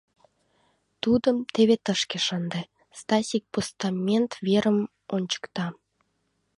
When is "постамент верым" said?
3.53-4.79